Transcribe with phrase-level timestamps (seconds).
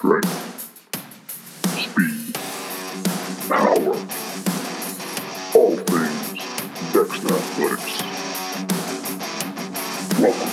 [0.00, 0.32] strength,
[1.78, 2.34] speed,
[3.50, 3.92] power.
[5.54, 6.40] All things
[6.90, 8.00] Dexter Athletics.
[10.18, 10.52] Welcome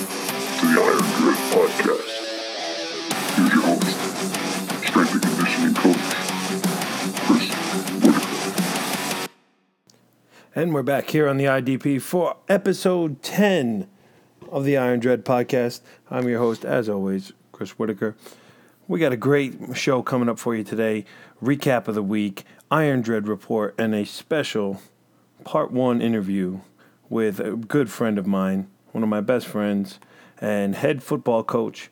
[0.58, 2.12] to the Iron Dread Podcast.
[3.38, 3.96] Here's your host,
[4.86, 6.08] strength and conditioning coach,
[7.24, 7.48] Chris
[8.04, 9.32] Whitaker.
[10.56, 13.88] And we're back here on the IDP for episode 10
[14.52, 15.80] of the Iron Dread podcast.
[16.12, 18.18] I'm your host, as always, Chris Whitaker.
[18.90, 21.04] We got a great show coming up for you today.
[21.44, 24.80] Recap of the week, Iron Dread report, and a special
[25.44, 26.62] part one interview
[27.10, 30.00] with a good friend of mine, one of my best friends,
[30.40, 31.90] and head football coach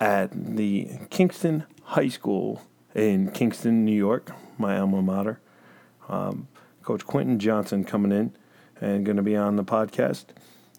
[0.00, 2.62] at the Kingston High School
[2.94, 5.40] in Kingston, New York, my alma mater.
[6.08, 6.48] Um,
[6.82, 8.34] Coach Quentin Johnson coming in
[8.80, 10.24] and going to be on the podcast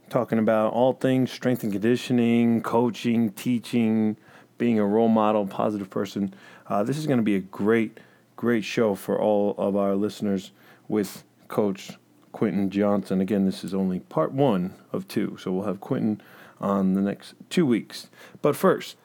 [0.09, 4.17] talking about all things strength and conditioning, coaching, teaching,
[4.59, 6.35] being a role model, positive person.
[6.67, 7.97] Uh, this is going to be a great,
[8.35, 10.51] great show for all of our listeners
[10.87, 11.93] with Coach
[12.31, 13.21] Quentin Johnson.
[13.21, 16.21] Again, this is only part one of two, so we'll have Quentin
[16.61, 18.09] on the next two weeks.
[18.43, 18.97] But first,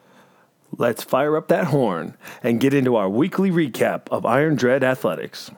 [0.77, 5.49] let's fire up that horn and get into our weekly recap of Iron Dread Athletics.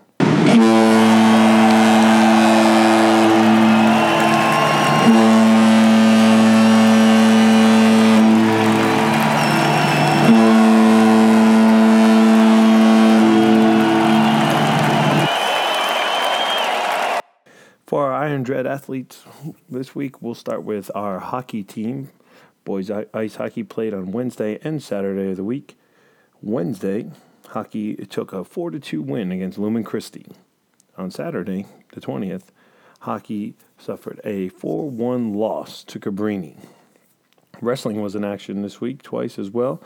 [18.68, 19.23] Athletes
[19.70, 22.10] this week, we'll start with our hockey team.
[22.66, 25.78] Boys ice hockey played on Wednesday and Saturday of the week.
[26.42, 27.09] Wednesday,
[27.50, 30.26] hockey took a 4 2 win against Lumen Christi.
[30.98, 32.44] On Saturday, the 20th,
[33.02, 36.58] hockey suffered a 4 1 loss to Cabrini.
[37.62, 39.81] Wrestling was in action this week twice as well,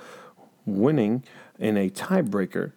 [0.65, 1.23] winning
[1.59, 2.73] in a tiebreaker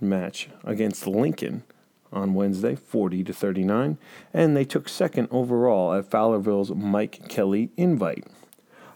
[0.00, 1.64] match against Lincoln
[2.12, 3.98] on Wednesday, 40 to 39,
[4.32, 8.26] and they took second overall at Fowlerville's Mike Kelly Invite.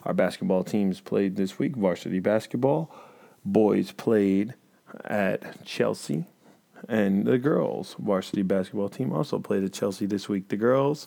[0.04, 2.94] Our basketball teams played this week varsity basketball.
[3.44, 4.54] Boys played
[5.04, 6.24] at Chelsea,
[6.88, 10.48] and the girls' varsity basketball team also played at Chelsea this week.
[10.48, 11.06] The girls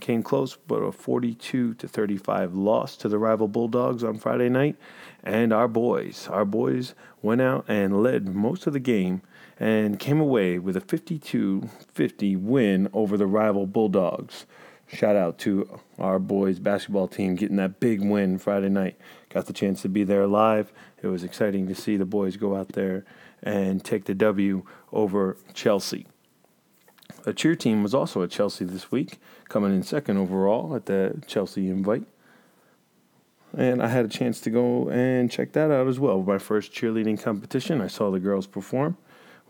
[0.00, 4.76] came close, but a 42 to 35 loss to the rival Bulldogs on Friday night.
[5.22, 9.22] And our boys, our boys went out and led most of the game
[9.58, 14.46] and came away with a 52 50 win over the rival Bulldogs.
[14.92, 18.96] Shout out to our boys basketball team getting that big win Friday night.
[19.28, 20.72] Got the chance to be there live.
[21.00, 23.04] It was exciting to see the boys go out there
[23.42, 26.06] and take the W over Chelsea.
[27.26, 31.22] A cheer team was also at Chelsea this week, coming in second overall at the
[31.26, 32.04] Chelsea Invite.
[33.56, 36.22] And I had a chance to go and check that out as well.
[36.22, 37.80] My first cheerleading competition.
[37.80, 38.96] I saw the girls perform.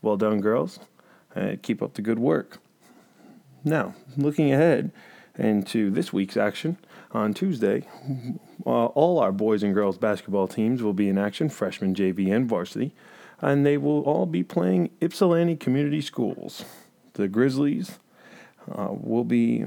[0.02, 0.80] Well done, girls.
[1.36, 2.58] Uh, keep up the good work.
[3.62, 4.90] Now, looking ahead
[5.38, 6.78] into this week's action,
[7.12, 7.86] on Tuesday,
[8.64, 12.48] uh, all our boys and girls basketball teams will be in action, freshman, JV, and
[12.48, 12.92] varsity,
[13.40, 16.64] and they will all be playing Ypsilanti Community Schools.
[17.20, 17.98] The Grizzlies
[18.74, 19.66] uh, will be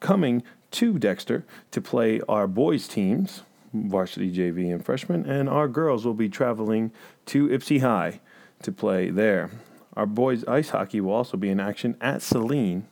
[0.00, 6.04] coming to Dexter to play our boys' teams, varsity, JV, and freshman, and our girls
[6.04, 6.90] will be traveling
[7.26, 8.18] to Ypsi High
[8.62, 9.50] to play there.
[9.94, 12.88] Our boys' ice hockey will also be in action at Saline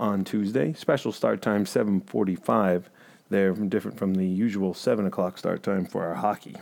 [0.00, 0.72] on Tuesday.
[0.72, 2.90] Special start time 7:45.
[3.30, 6.56] They're different from the usual 7 o'clock start time for our hockey.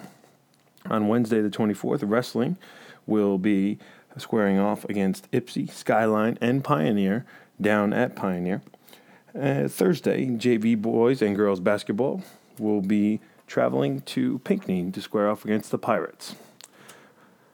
[0.90, 2.58] On Wednesday, the 24th, wrestling
[3.06, 3.78] will be
[4.16, 7.24] squaring off against Ypsi, Skyline, and Pioneer
[7.60, 8.62] down at Pioneer.
[9.38, 12.22] Uh, Thursday, JV boys and girls basketball
[12.58, 16.34] will be traveling to Pinckney to square off against the Pirates.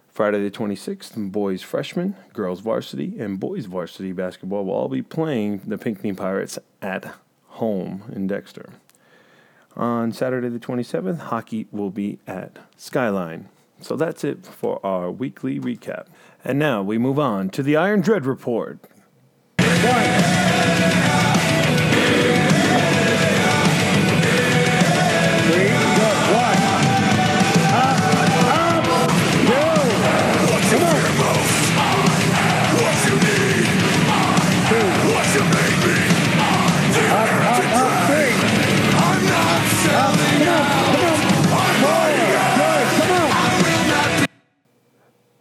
[0.09, 5.61] Friday the 26th, boys freshman, girls varsity, and boys varsity basketball will all be playing
[5.67, 7.15] the Pinckney Pirates at
[7.49, 8.71] home in Dexter.
[9.77, 13.51] On Saturday the 27th, hockey will be at Skyline.
[13.81, 16.07] So that's it for our weekly recap.
[16.45, 18.79] And now we move on to the Iron Dread Report.
[19.59, 20.16] Three,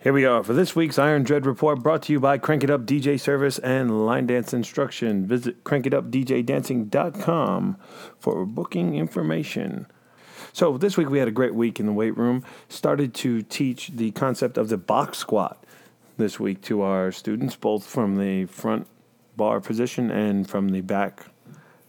[0.05, 2.69] Here we are for this week's Iron Dread Report brought to you by Crank It
[2.69, 5.25] Up DJ Service and Line Dance Instruction.
[5.25, 7.77] Visit crankitupdjdancing.com
[8.19, 9.87] for booking information.
[10.53, 12.45] So this week we had a great week in the weight room.
[12.69, 15.63] Started to teach the concept of the box squat
[16.17, 18.85] this week to our students, both from the front
[19.35, 21.25] bar position and from the back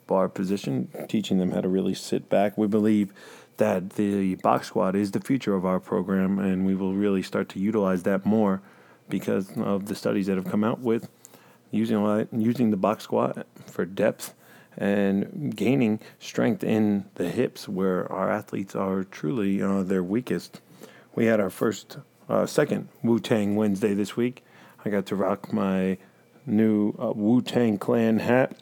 [0.06, 2.56] bar position, teaching them how to really sit back.
[2.56, 3.12] We believe
[3.58, 7.48] that the box squat is the future of our program, and we will really start
[7.50, 8.60] to utilize that more
[9.08, 11.08] because of the studies that have come out with
[11.70, 14.34] using using the box squat for depth
[14.76, 20.60] and gaining strength in the hips where our athletes are truly uh, their weakest.
[21.14, 21.98] We had our first,
[22.28, 24.44] uh, second Wu Tang Wednesday this week.
[24.84, 25.96] I got to rock my
[26.44, 28.56] new uh, Wu Tang Clan hat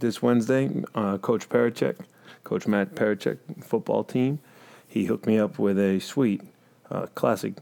[0.00, 0.70] this Wednesday.
[0.94, 1.98] Uh, Coach Parachek,
[2.46, 4.38] Coach Matt Parachek football team,
[4.86, 6.42] he hooked me up with a sweet,
[6.88, 7.54] uh, classic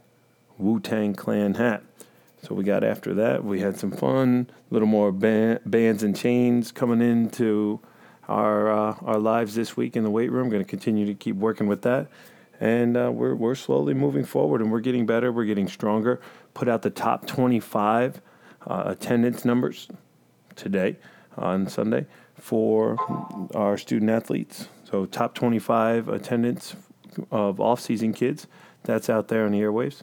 [0.58, 1.82] Wu Tang Clan hat.
[2.42, 3.44] So we got after that.
[3.44, 7.80] We had some fun, a little more band, bands and chains coming into
[8.28, 10.50] our uh, our lives this week in the weight room.
[10.50, 12.08] Going to continue to keep working with that,
[12.60, 15.32] and uh, we're we're slowly moving forward, and we're getting better.
[15.32, 16.20] We're getting stronger.
[16.52, 18.20] Put out the top 25
[18.66, 19.88] uh, attendance numbers
[20.56, 20.96] today
[21.38, 22.04] on Sunday
[22.38, 22.98] for
[23.54, 24.68] our student athletes.
[24.94, 26.76] So top 25 attendance
[27.32, 28.46] of off-season kids.
[28.84, 30.02] That's out there on the airwaves.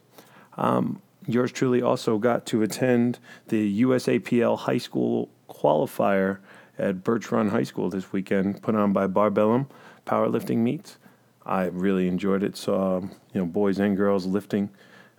[0.57, 3.17] Um, yours truly also got to attend
[3.47, 6.39] the USAPL high school qualifier
[6.77, 9.67] at Birch Run High School this weekend, put on by Barbellum
[10.05, 10.97] Powerlifting Meets.
[11.45, 12.57] I really enjoyed it.
[12.57, 14.71] Saw you know boys and girls lifting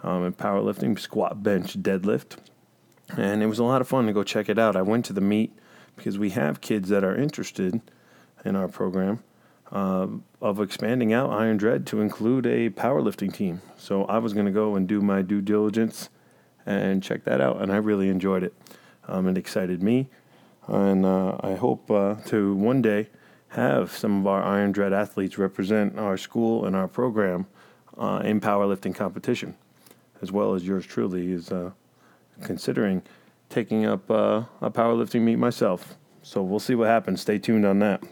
[0.03, 2.37] um, and powerlifting, squat, bench, deadlift,
[3.17, 4.77] and it was a lot of fun to go check it out.
[4.77, 5.51] I went to the meet
[5.97, 7.81] because we have kids that are interested
[8.45, 9.23] in our program,
[9.73, 10.07] uh,
[10.41, 13.63] of expanding out Iron Dread to include a powerlifting team.
[13.77, 16.11] So I was going to go and do my due diligence
[16.67, 18.55] and check that out, and I really enjoyed it.
[19.09, 20.09] Um, it excited me,
[20.69, 23.09] and uh, I hope uh, to one day
[23.49, 27.47] have some of our Iron Dread athletes represent our school and our program
[27.99, 29.57] uh, in powerlifting competition,
[30.21, 31.71] as well as yours truly is uh,
[32.43, 33.03] considering
[33.49, 35.97] taking up uh, a powerlifting meet myself.
[36.23, 37.21] So we'll see what happens.
[37.21, 38.03] Stay tuned on that.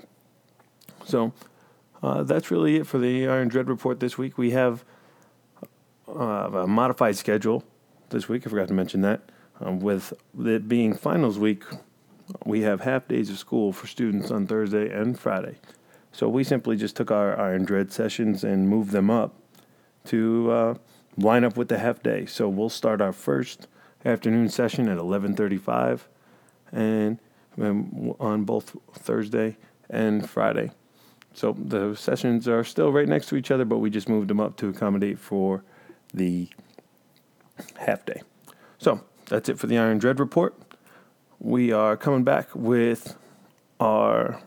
[1.05, 1.33] So
[2.03, 4.39] uh, that's really it for the Iron Dread report this week.
[4.39, 4.85] We have
[6.09, 7.65] uh, a modified schedule
[8.11, 8.47] this week.
[8.47, 9.31] I forgot to mention that.
[9.61, 11.65] Um, with it being finals week,
[12.45, 15.59] we have half days of school for students on Thursday and Friday.
[16.13, 19.35] So we simply just took our Iron Dread sessions and moved them up
[20.07, 20.75] to uh,
[21.17, 22.27] line up with the half day.
[22.27, 23.69] So we'll start our first
[24.05, 26.01] afternoon session at 11:35,
[26.73, 27.19] and
[27.61, 29.57] um, on both Thursday
[29.89, 30.73] and Friday.
[31.33, 34.41] So the sessions are still right next to each other, but we just moved them
[34.41, 35.63] up to accommodate for
[36.13, 36.49] the
[37.77, 38.23] half day.
[38.79, 40.55] So that's it for the Iron Dread report.
[41.39, 43.17] We are coming back with
[43.79, 44.41] our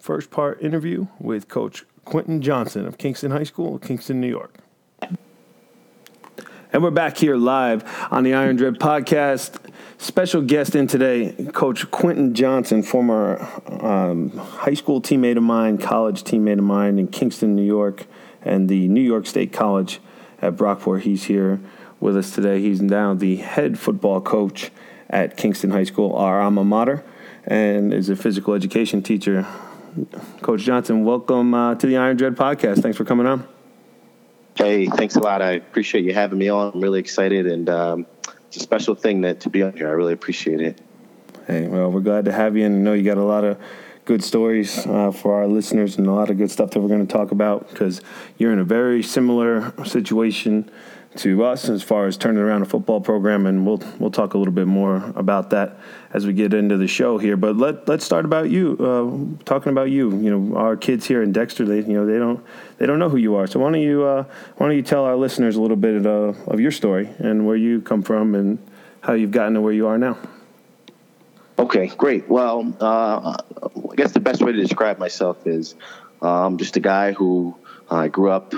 [0.00, 4.58] first part interview with Coach Quentin Johnson of Kingston High School, Kingston, New York.
[6.72, 9.65] And we're back here live on the Iron Dread podcast.
[9.98, 13.40] Special guest in today, Coach Quentin Johnson, former
[13.82, 18.06] um, high school teammate of mine, college teammate of mine in Kingston, New York,
[18.42, 20.00] and the New York State College
[20.42, 21.00] at Brockport.
[21.00, 21.60] He's here
[21.98, 22.60] with us today.
[22.60, 24.70] He's now the head football coach
[25.08, 27.02] at Kingston High School, our alma mater,
[27.44, 29.46] and is a physical education teacher.
[30.42, 32.82] Coach Johnson, welcome uh, to the Iron Dread podcast.
[32.82, 33.48] Thanks for coming on.
[34.56, 35.40] Hey, thanks a lot.
[35.40, 36.72] I appreciate you having me on.
[36.74, 38.06] I'm really excited, and um,
[38.48, 39.88] it's a special thing that to be on here.
[39.88, 40.80] I really appreciate it.
[41.46, 43.58] Hey, well, we're glad to have you, and I know you got a lot of
[44.04, 47.06] good stories uh, for our listeners and a lot of good stuff that we're going
[47.06, 48.00] to talk about because
[48.38, 50.70] you're in a very similar situation
[51.18, 54.38] to us as far as turning around a football program, and we'll we'll talk a
[54.38, 55.78] little bit more about that
[56.12, 57.36] as we get into the show here.
[57.36, 60.10] But let let's start about you, uh, talking about you.
[60.18, 62.44] You know, our kids here in Dexter, they you know they don't
[62.78, 63.46] they don't know who you are.
[63.46, 64.24] So why don't you uh,
[64.56, 67.56] why don't you tell our listeners a little bit of, of your story and where
[67.56, 68.58] you come from and
[69.00, 70.18] how you've gotten to where you are now.
[71.58, 72.28] Okay, great.
[72.28, 75.74] Well, uh, I guess the best way to describe myself is
[76.20, 77.56] I'm um, just a guy who
[77.90, 78.52] I grew up,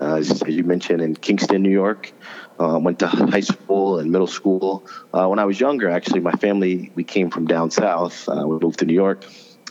[0.00, 2.12] uh, as you mentioned, in Kingston, New York.
[2.60, 4.84] Uh, went to high school and middle school.
[5.12, 8.28] Uh, when I was younger, actually, my family we came from down south.
[8.28, 9.24] Uh, we moved to New York,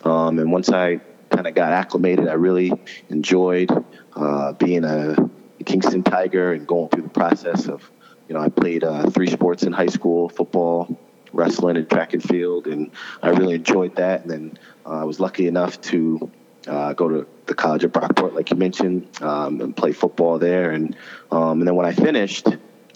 [0.06, 2.72] um, and once I kind of got acclimated, I really
[3.10, 3.72] enjoyed
[4.16, 5.16] uh, being a
[5.66, 7.90] Kingston Tiger and going through the process of,
[8.30, 10.98] you know, I played uh, three sports in high school: football,
[11.34, 14.22] wrestling, and track and field, and I really enjoyed that.
[14.22, 16.32] And then I was lucky enough to
[16.68, 20.72] uh, go to the college of Brockport, like you mentioned, um, and play football there.
[20.72, 20.96] And
[21.32, 22.48] um, and then when I finished,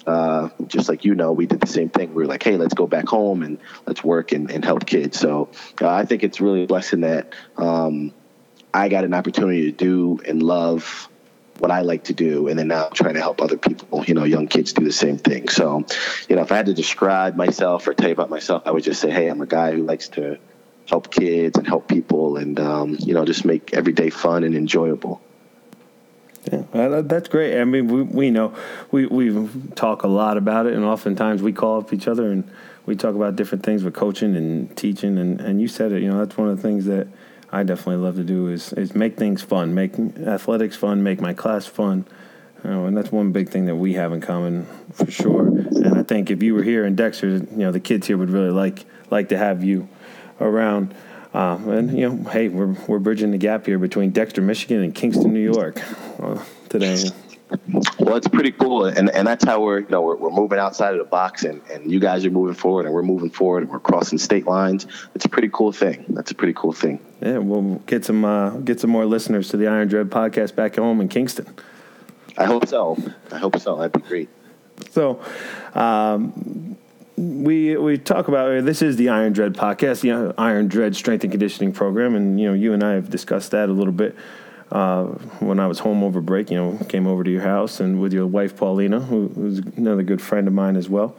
[0.05, 2.13] uh, just like you know, we did the same thing.
[2.13, 5.19] We were like, hey, let's go back home and let's work and, and help kids.
[5.19, 5.49] So
[5.81, 8.13] uh, I think it's really a blessing that um,
[8.73, 11.09] I got an opportunity to do and love
[11.57, 14.15] what I like to do, and then now I'm trying to help other people, you
[14.15, 15.47] know, young kids do the same thing.
[15.47, 15.85] So,
[16.27, 18.83] you know, if I had to describe myself or tell you about myself, I would
[18.83, 20.39] just say, hey, I'm a guy who likes to
[20.91, 24.53] help kids and help people, and um, you know, just make every day fun and
[24.55, 25.21] enjoyable.
[26.51, 27.59] Yeah, uh, that's great.
[27.59, 28.53] I mean, we, we know
[28.91, 32.49] we we talk a lot about it, and oftentimes we call up each other and
[32.85, 35.17] we talk about different things with coaching and teaching.
[35.17, 37.07] And, and you said it, you know, that's one of the things that
[37.51, 41.33] I definitely love to do is is make things fun, make athletics fun, make my
[41.33, 42.05] class fun.
[42.63, 45.47] You know, and that's one big thing that we have in common for sure.
[45.47, 48.29] And I think if you were here in Dexter, you know, the kids here would
[48.29, 49.87] really like like to have you
[50.41, 50.93] around.
[51.33, 54.93] Uh, and you know, hey, we're we're bridging the gap here between Dexter, Michigan, and
[54.93, 55.81] Kingston, New York,
[56.21, 57.09] uh, today.
[57.99, 60.93] Well, it's pretty cool, and and that's how we're you know we're, we're moving outside
[60.93, 63.71] of the box, and and you guys are moving forward, and we're moving forward, and
[63.71, 64.87] we're crossing state lines.
[65.15, 66.05] It's a pretty cool thing.
[66.09, 66.99] That's a pretty cool thing.
[67.21, 70.75] Yeah, we'll get some uh, get some more listeners to the Iron Dread podcast back
[70.75, 71.47] home in Kingston.
[72.37, 72.97] I hope so.
[73.31, 73.77] I hope so.
[73.77, 74.29] That'd be great.
[74.91, 75.21] So,
[75.73, 76.77] um,
[77.17, 81.31] we we talk about this is the Iron Dread podcast, the Iron Dread Strength and
[81.31, 84.15] Conditioning Program, and you know you and I have discussed that a little bit
[84.71, 85.05] uh,
[85.39, 86.49] when I was home over break.
[86.49, 90.03] You know, came over to your house and with your wife Paulina, who was another
[90.03, 91.15] good friend of mine as well.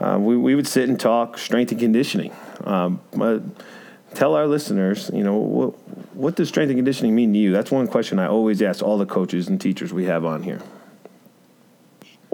[0.00, 2.34] Uh, we we would sit and talk strength and conditioning.
[2.64, 3.00] Um,
[4.14, 5.70] tell our listeners, you know, what
[6.14, 7.52] what does strength and conditioning mean to you?
[7.52, 10.60] That's one question I always ask all the coaches and teachers we have on here.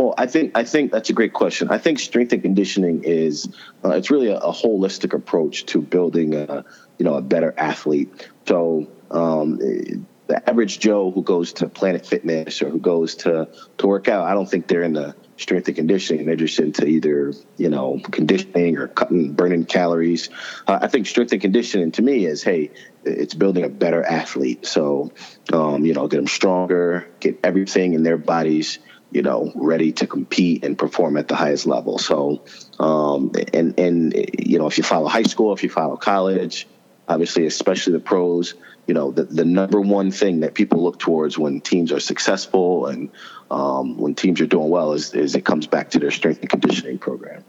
[0.01, 1.69] Well, I think I think that's a great question.
[1.69, 3.55] I think strength and conditioning is
[3.85, 6.65] uh, it's really a, a, holistic approach to building a
[6.97, 8.31] you know a better athlete.
[8.49, 13.87] So um, the average Joe who goes to Planet Fitness or who goes to to
[13.87, 16.25] work out, I don't think they're in the strength and conditioning.
[16.25, 20.31] They're just into either you know conditioning or cutting burning calories.
[20.67, 22.71] Uh, I think strength and conditioning to me is hey,
[23.05, 24.65] it's building a better athlete.
[24.65, 25.13] So
[25.53, 28.79] um, you know, get them stronger, get everything in their bodies
[29.11, 31.99] you know, ready to compete and perform at the highest level.
[31.99, 32.43] So,
[32.79, 36.67] um, and and you know, if you follow high school, if you follow college,
[37.09, 38.55] obviously, especially the pros,
[38.87, 42.87] you know, the, the number one thing that people look towards when teams are successful
[42.87, 43.11] and
[43.51, 46.49] um, when teams are doing well is, is it comes back to their strength and
[46.49, 47.45] conditioning program.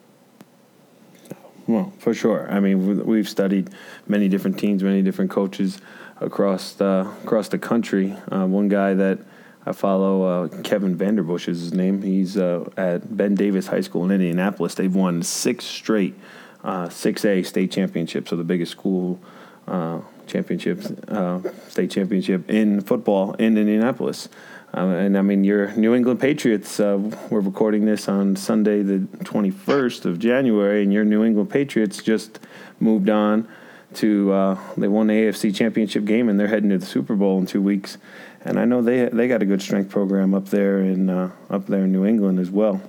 [1.68, 2.52] Well, for sure.
[2.52, 3.70] I mean, we've studied
[4.08, 5.80] many different teams, many different coaches
[6.20, 8.16] across the, across the country.
[8.32, 9.20] Uh, one guy that
[9.66, 12.02] I follow uh, Kevin Vanderbush is his name.
[12.02, 14.74] He's uh, at Ben Davis High School in Indianapolis.
[14.74, 16.16] They've won six straight
[16.64, 19.20] uh, 6A state championships, so the biggest school
[19.68, 24.30] uh, championships, uh, state championship in football in Indianapolis.
[24.74, 26.80] Uh, and I mean, your New England Patriots.
[26.80, 32.40] we're recording this on Sunday, the 21st of January, and your New England Patriots just
[32.80, 33.48] moved on
[33.96, 34.58] to.
[34.78, 37.62] they won the AFC Championship game, and they're heading to the Super Bowl in two
[37.62, 37.98] weeks
[38.46, 41.68] and I know they they got a good strength program up there in uh, up
[41.68, 42.82] there in New England as well.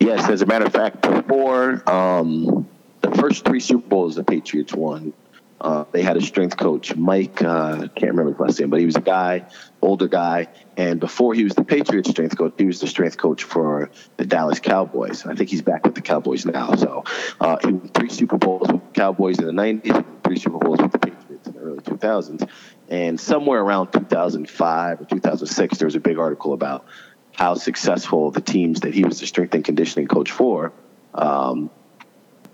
[0.00, 2.68] Yes, as a matter of fact, before um,
[3.00, 5.14] the first three Super Bowls the Patriots won,
[5.60, 7.42] uh, they had a strength coach, Mike.
[7.42, 9.46] Uh, can't remember his last name, but he was a guy,
[9.80, 10.48] older guy.
[10.76, 14.26] And before he was the Patriots strength coach, he was the strength coach for the
[14.26, 15.24] Dallas Cowboys.
[15.24, 16.74] I think he's back with the Cowboys now.
[16.74, 17.04] So
[17.40, 20.82] uh, he won three Super Bowls with the Cowboys in the '90s, three Super Bowls
[20.82, 22.46] with the Patriots in the early 2000s.
[22.88, 26.84] And somewhere around 2005 or 2006, there was a big article about
[27.32, 30.72] how successful the teams that he was the strength and conditioning coach for
[31.14, 31.70] um,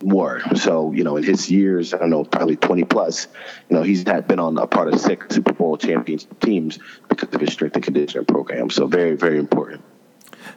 [0.02, 0.40] were.
[0.56, 3.28] So, you know, in his years, I don't know, probably 20 plus,
[3.68, 7.34] you know, he's had been on a part of six Super Bowl championship teams because
[7.34, 8.70] of his strength and conditioning program.
[8.70, 9.82] So, very, very important.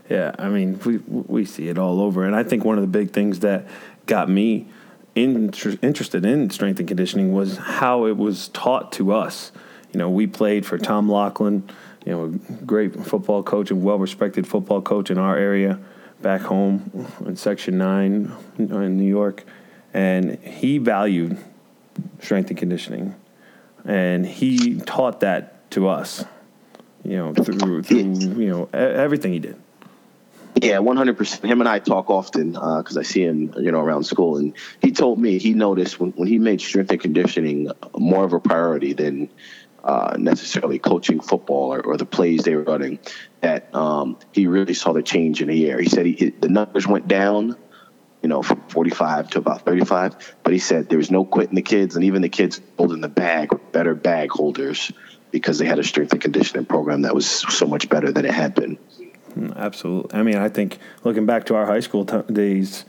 [0.09, 2.87] Yeah, I mean, we we see it all over, and I think one of the
[2.87, 3.67] big things that
[4.05, 4.67] got me
[5.15, 9.51] inter- interested in strength and conditioning was how it was taught to us.
[9.91, 11.69] You know, we played for Tom Lachlan,
[12.05, 12.29] you know, a
[12.65, 15.79] great football coach and well respected football coach in our area
[16.21, 19.43] back home in Section 9 in New York.
[19.93, 21.37] And he valued
[22.19, 23.15] strength and conditioning.
[23.85, 26.25] And he taught that to us,
[27.03, 29.59] you know, through, through you know, everything he did.
[30.63, 31.43] Yeah, one hundred percent.
[31.43, 34.53] Him and I talk often because uh, I see him, you know, around school, and
[34.81, 38.39] he told me he noticed when, when he made strength and conditioning more of a
[38.39, 39.29] priority than
[39.83, 42.99] uh, necessarily coaching football or, or, the plays they were running,
[43.41, 45.77] that um, he really saw the change in the year.
[45.81, 47.57] He said he, the numbers went down,
[48.21, 51.61] you know, from 45 to about 35, but he said there was no quitting the
[51.61, 54.93] kids, and even the kids holding the bag were better bag holders
[55.31, 58.33] because they had a strength and conditioning program that was so much better than it
[58.33, 58.77] had been.
[59.55, 60.17] Absolutely.
[60.19, 62.85] I mean, I think looking back to our high school t- days,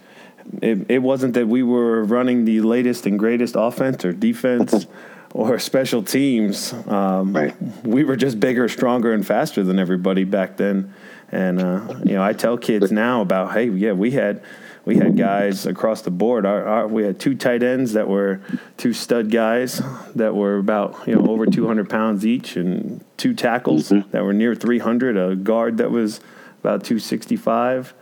[0.62, 4.86] it, it wasn't that we were running the latest and greatest offense or defense
[5.32, 6.72] or special teams.
[6.86, 7.54] Um, Right.
[7.84, 10.92] We were just bigger, stronger, and faster than everybody back then.
[11.32, 14.42] And uh, you know, I tell kids now about, hey, yeah, we had
[14.84, 16.44] we had guys across the board.
[16.44, 18.40] Our, our, we had two tight ends that were
[18.76, 19.80] two stud guys
[20.14, 24.54] that were about you know over 200 pounds each, and two tackles that were near
[24.54, 25.16] 300.
[25.16, 26.20] A guard that was
[26.60, 27.94] about 265.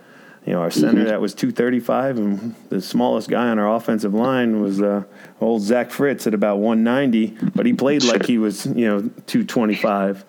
[0.45, 4.61] You know, our center that was 235, and the smallest guy on our offensive line
[4.61, 5.03] was uh,
[5.39, 10.25] old Zach Fritz at about 190, but he played like he was you know 225.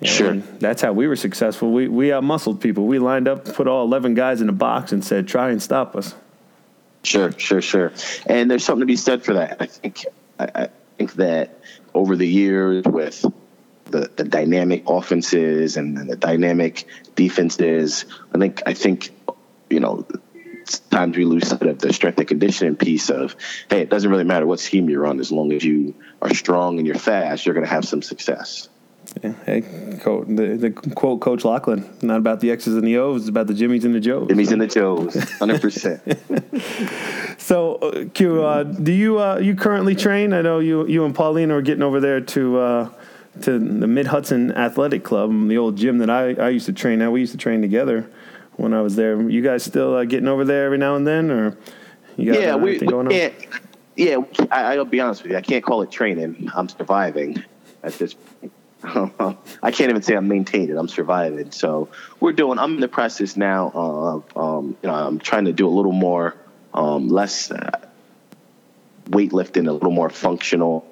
[0.00, 0.34] Know, Sure.
[0.60, 1.72] that's how we were successful.
[1.72, 2.86] We we outmuscled people.
[2.86, 5.96] We lined up, put all 11 guys in a box, and said, "Try and stop
[5.96, 6.14] us."
[7.02, 7.92] Sure, sure, sure.
[8.26, 9.56] And there's something to be said for that.
[9.60, 10.04] I think
[10.38, 11.58] I, I think that
[11.94, 13.24] over the years with
[13.86, 16.84] the, the dynamic offenses and the dynamic
[17.16, 19.10] defenses, I think I think
[19.70, 20.06] you know
[20.90, 23.34] times we lose sight of the strength and conditioning piece of
[23.70, 26.78] hey, it doesn't really matter what scheme you're on as long as you are strong
[26.78, 28.68] and you're fast, you're going to have some success.
[29.46, 29.62] Hey,
[30.02, 33.46] quote, the, the quote Coach Lachlan, not about the X's and the O's, it's about
[33.46, 34.28] the Jimmies and the Joes.
[34.28, 36.02] Jimmy's and the Joes, hundred percent.
[37.38, 40.32] So, uh, Q, uh, do you uh, you currently train?
[40.32, 42.90] I know you you and Pauline are getting over there to uh,
[43.42, 47.00] to the Mid Hudson Athletic Club, the old gym that I, I used to train
[47.00, 47.10] at.
[47.12, 48.10] We used to train together
[48.56, 49.20] when I was there.
[49.30, 51.56] You guys still uh, getting over there every now and then, or
[52.16, 53.12] you got yeah, we, we going on?
[53.12, 53.34] can't.
[53.96, 54.18] Yeah,
[54.50, 55.38] I, I'll be honest with you.
[55.38, 56.50] I can't call it training.
[56.54, 57.42] I'm surviving
[57.82, 58.14] at this.
[58.14, 58.52] point.
[58.84, 60.78] I can't even say I'm maintaining.
[60.78, 61.50] I'm surviving.
[61.50, 61.88] So
[62.20, 62.58] we're doing.
[62.58, 64.36] I'm in the process now of.
[64.36, 66.36] Um, you know, I'm trying to do a little more,
[66.74, 67.70] um, less uh,
[69.06, 70.86] weightlifting, a little more functional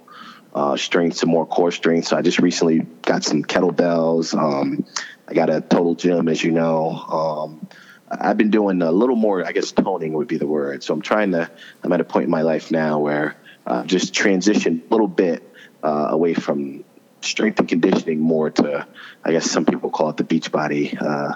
[0.55, 2.09] uh, strength, some more core strength.
[2.09, 4.37] So I just recently got some kettlebells.
[4.37, 4.85] Um,
[5.28, 6.90] I got a total gym, as you know.
[6.90, 7.69] Um,
[8.11, 10.83] I've been doing a little more, I guess toning would be the word.
[10.83, 11.50] So I'm trying to,
[11.83, 15.43] I'm at a point in my life now where I've just transitioned a little bit
[15.83, 16.85] uh, away from
[17.26, 18.87] strength and conditioning more to,
[19.25, 20.97] I guess some people call it the beach body.
[20.99, 21.35] Uh,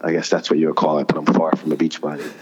[0.00, 2.24] I guess that's what you would call it, but I'm far from a beach body.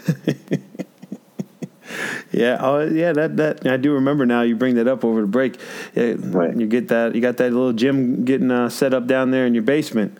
[2.33, 4.41] Yeah, oh yeah, that that I do remember now.
[4.41, 5.57] You bring that up over the break.
[5.95, 6.55] Yeah, Right.
[6.55, 7.15] You get that.
[7.15, 10.17] You got that little gym getting uh, set up down there in your basement.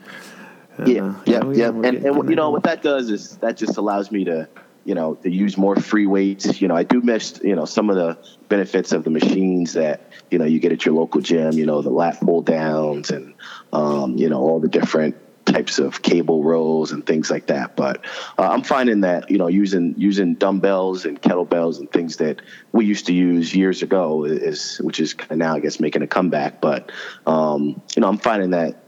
[0.85, 1.69] Yeah, Uh, yeah, we- yeah.
[1.69, 4.47] we're And, and you know what that does is that just allows me to,
[4.88, 6.62] you know, to use more free weights.
[6.62, 10.10] You know, I do miss, you know, some of the benefits of the machines that
[10.32, 11.52] you know you get at your local gym.
[11.54, 13.34] You know, the lat pull downs and
[13.73, 17.76] um, you know all the different types of cable rows and things like that.
[17.76, 18.06] But
[18.39, 22.86] uh, I'm finding that you know using using dumbbells and kettlebells and things that we
[22.86, 26.08] used to use years ago is which is kind of now I guess making a
[26.08, 26.62] comeback.
[26.62, 26.93] But
[27.26, 28.87] um, you know, I'm finding that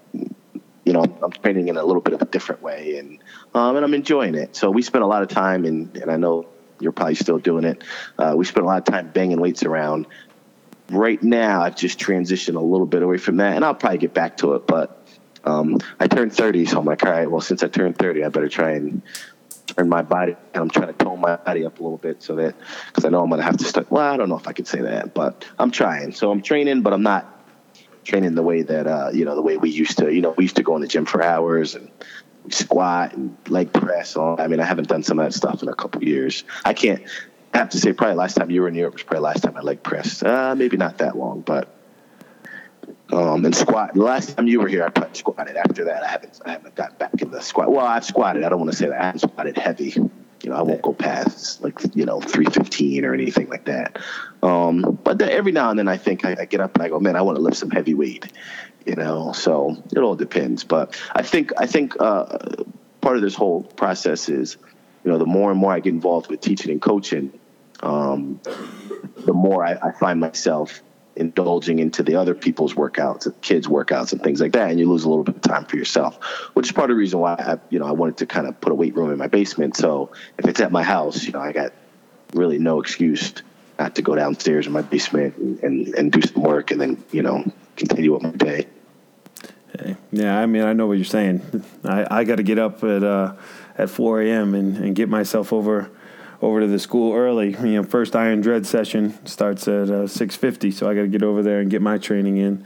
[0.90, 3.20] you know, I'm training in a little bit of a different way, and
[3.54, 4.56] um, and I'm enjoying it.
[4.56, 6.48] So we spent a lot of time, and and I know
[6.80, 7.84] you're probably still doing it.
[8.18, 10.08] Uh, we spent a lot of time banging weights around.
[10.90, 14.16] Right now, I've just transitioned a little bit away from that, and I'll probably get
[14.16, 14.66] back to it.
[14.66, 15.08] But
[15.44, 18.30] um, I turned 30, so I'm like, all right, well, since I turned 30, I
[18.30, 19.04] better try and
[19.68, 20.36] turn my body.
[20.56, 22.56] And I'm trying to tone my body up a little bit so that
[22.88, 23.92] because I know I'm going to have to start.
[23.92, 26.14] Well, I don't know if I could say that, but I'm trying.
[26.14, 27.39] So I'm training, but I'm not
[28.10, 30.14] training the way that uh, you know the way we used to.
[30.14, 31.90] You know, we used to go in the gym for hours and
[32.50, 34.16] squat and leg press.
[34.16, 36.44] All I mean, I haven't done some of that stuff in a couple years.
[36.66, 37.04] I can't.
[37.54, 39.58] I have to say, probably last time you were in Europe was probably last time
[39.58, 40.24] I leg pressed.
[40.24, 41.68] Uh, maybe not that long, but
[43.12, 43.94] um, and squat.
[43.96, 45.56] The last time you were here, I probably squatted.
[45.56, 46.40] After that, I haven't.
[46.46, 47.72] I haven't got back in the squat.
[47.72, 48.44] Well, I've squatted.
[48.44, 49.96] I don't want to say that I haven't squatted heavy.
[50.44, 54.00] You know, I won't go past like you know three fifteen or anything like that.
[54.42, 56.90] Um, but then every now and then, I think I, I get up and I
[56.90, 58.32] go, man, I want to lift some heavy weight.
[58.86, 60.64] You know, so it all depends.
[60.64, 62.38] But I think I think uh,
[63.02, 64.58] part of this whole process is,
[65.04, 67.38] you know, the more and more I get involved with teaching and coaching,
[67.82, 68.40] um,
[69.26, 70.82] the more I, I find myself
[71.20, 75.04] indulging into the other people's workouts, kids' workouts, and things like that, and you lose
[75.04, 76.18] a little bit of time for yourself.
[76.54, 78.60] Which is part of the reason why I, you know, I wanted to kind of
[78.62, 79.76] put a weight room in my basement.
[79.76, 81.74] So if it's at my house, you know, I got
[82.34, 83.34] really no excuse
[83.78, 87.04] not to go downstairs in my basement and, and, and do some work, and then
[87.12, 87.44] you know
[87.76, 88.68] continue with my day.
[90.12, 91.64] Yeah, I mean, I know what you're saying.
[91.84, 93.36] I, I got to get up at uh,
[93.78, 94.56] at 4 a.m.
[94.56, 95.90] And, and get myself over
[96.42, 97.52] over to the school early.
[97.52, 101.24] You know, first Iron Dread session starts at uh, 6:50, so I got to get
[101.24, 102.64] over there and get my training in.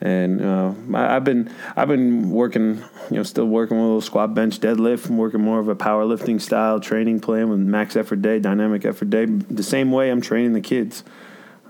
[0.00, 2.76] And uh, I, I've been I've been working,
[3.10, 5.08] you know, still working with a little squat, bench, deadlift.
[5.08, 9.10] I'm working more of a powerlifting style training plan with max effort day, dynamic effort
[9.10, 9.26] day.
[9.26, 11.04] The same way I'm training the kids.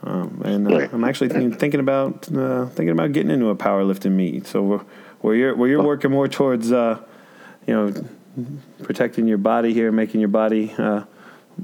[0.02, 4.12] Um, and uh, I'm actually thinking, thinking about uh, thinking about getting into a powerlifting
[4.12, 4.46] meet.
[4.46, 4.84] So
[5.20, 7.00] where, you're where you're working more towards uh,
[7.66, 8.04] you know
[8.82, 11.04] protecting your body here, making your body uh,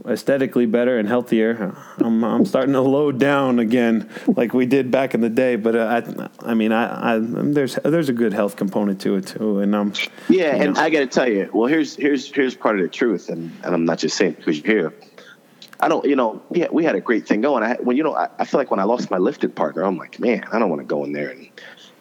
[0.06, 1.76] aesthetically better and healthier.
[1.98, 5.56] I'm, I'm starting to load down again, like we did back in the day.
[5.56, 6.02] But uh,
[6.42, 9.74] I, I mean, I, I, there's there's a good health component to it too, and
[9.74, 9.92] um,
[10.28, 10.80] yeah, and know.
[10.80, 13.74] I got to tell you, well, here's here's here's part of the truth, and, and
[13.74, 14.94] I'm not just saying because you're here.
[15.82, 17.62] I don't, you know, we had, we had a great thing going.
[17.62, 19.96] I when you know, I, I feel like when I lost my lifted partner, I'm
[19.96, 21.48] like, man, I don't want to go in there and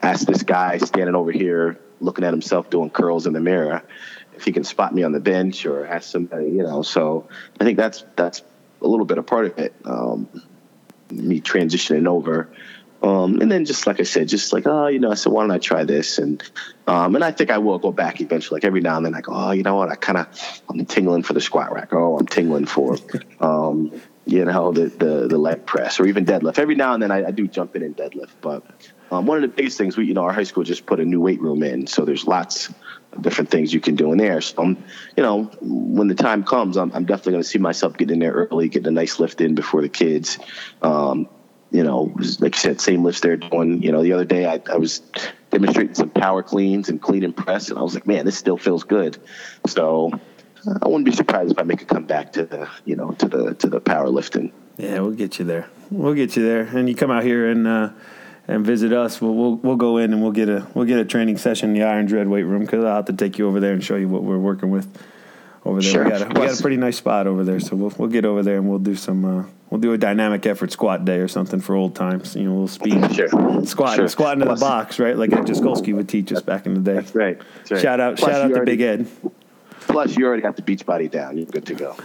[0.01, 3.83] ask this guy standing over here looking at himself doing curls in the mirror
[4.35, 6.81] if he can spot me on the bench or ask somebody, you know.
[6.81, 7.27] So
[7.59, 8.41] I think that's that's
[8.81, 9.73] a little bit a part of it.
[9.85, 10.29] Um,
[11.11, 12.49] me transitioning over.
[13.01, 15.43] Um, and then just like I said, just like, oh, you know, I said, why
[15.43, 16.17] don't I try this?
[16.17, 16.43] And,
[16.85, 18.57] um, and I think I will go back eventually.
[18.57, 19.89] Like every now and then I go, oh, you know what?
[19.89, 20.27] I kind of,
[20.69, 21.93] I'm tingling for the squat rack.
[21.93, 22.97] Oh, I'm tingling for,
[23.39, 26.59] um, you know, the, the, the leg press or even deadlift.
[26.59, 28.65] Every now and then I, I do jump in and deadlift, but,
[29.11, 31.05] um, one of the biggest things we, you know, our high school just put a
[31.05, 31.87] new weight room in.
[31.87, 32.69] So there's lots
[33.13, 34.39] of different things you can do in there.
[34.41, 34.83] So, I'm,
[35.17, 38.19] you know, when the time comes, I'm, I'm definitely going to see myself getting in
[38.19, 40.37] there early, getting a nice lift in before the kids.
[40.81, 41.27] Um,
[41.71, 43.81] you know, like you said, same lifts they're doing.
[43.81, 45.01] You know, the other day I, I was
[45.51, 48.57] demonstrating some power cleans and clean and press, and I was like, man, this still
[48.57, 49.17] feels good.
[49.67, 50.11] So
[50.81, 53.53] I wouldn't be surprised if I make a comeback to the, you know, to the
[53.55, 54.51] to the powerlifting.
[54.77, 55.69] Yeah, we'll get you there.
[55.91, 57.67] We'll get you there, and you come out here and.
[57.67, 57.89] Uh,
[58.49, 59.21] and visit us.
[59.21, 61.75] We'll, we'll we'll go in and we'll get a we'll get a training session in
[61.75, 63.95] the Iron Dread weight room because I'll have to take you over there and show
[63.95, 64.87] you what we're working with
[65.65, 65.91] over there.
[65.91, 66.03] Sure.
[66.03, 68.25] We, got a, we got a pretty nice spot over there, so we'll we'll get
[68.25, 71.27] over there and we'll do some uh, we'll do a dynamic effort squat day or
[71.27, 72.35] something for old times.
[72.35, 73.29] You know, we'll speed sure.
[73.65, 74.07] squat sure.
[74.07, 75.15] squat into Plus, the box, right?
[75.15, 76.95] Like Ed Jaskolski would teach us back in the day.
[76.95, 77.39] That's right.
[77.57, 77.81] That's right.
[77.81, 79.07] Shout out Plus shout out already, to Big Ed.
[79.89, 81.35] Plus, you already got the beach body down.
[81.35, 81.95] You're good to go.